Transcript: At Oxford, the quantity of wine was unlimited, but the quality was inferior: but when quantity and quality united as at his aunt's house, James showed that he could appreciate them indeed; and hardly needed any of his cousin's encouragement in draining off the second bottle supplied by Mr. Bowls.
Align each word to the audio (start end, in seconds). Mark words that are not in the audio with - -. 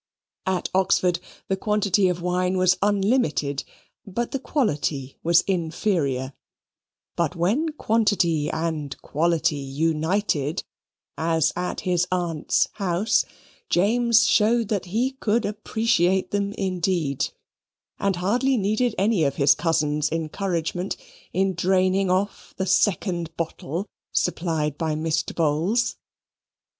At 0.47 0.67
Oxford, 0.73 1.19
the 1.47 1.55
quantity 1.55 2.07
of 2.07 2.23
wine 2.23 2.57
was 2.57 2.75
unlimited, 2.81 3.63
but 4.03 4.31
the 4.31 4.39
quality 4.39 5.19
was 5.21 5.41
inferior: 5.41 6.33
but 7.15 7.35
when 7.35 7.69
quantity 7.73 8.49
and 8.49 8.99
quality 9.03 9.57
united 9.57 10.63
as 11.19 11.53
at 11.55 11.81
his 11.81 12.07
aunt's 12.11 12.67
house, 12.73 13.25
James 13.69 14.25
showed 14.27 14.69
that 14.69 14.85
he 14.85 15.11
could 15.11 15.45
appreciate 15.45 16.31
them 16.31 16.53
indeed; 16.53 17.29
and 17.99 18.15
hardly 18.15 18.57
needed 18.57 18.95
any 18.97 19.23
of 19.23 19.35
his 19.35 19.53
cousin's 19.53 20.11
encouragement 20.11 20.97
in 21.31 21.53
draining 21.53 22.09
off 22.09 22.55
the 22.57 22.65
second 22.65 23.29
bottle 23.37 23.85
supplied 24.11 24.79
by 24.79 24.95
Mr. 24.95 25.35
Bowls. 25.35 25.97